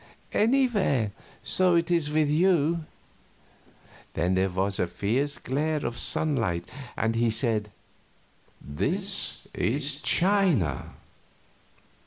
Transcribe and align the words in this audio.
"Anywhere 0.33 1.11
so 1.43 1.75
it 1.75 1.91
is 1.91 2.09
with 2.09 2.27
you." 2.27 2.85
Then 4.15 4.33
there 4.33 4.49
was 4.49 4.79
a 4.79 4.87
fierce 4.87 5.37
glare 5.37 5.85
of 5.85 5.95
sunlight, 5.99 6.65
and 6.97 7.13
he 7.13 7.29
said, 7.29 7.69
"This 8.59 9.47
is 9.53 10.01
China." 10.01 10.93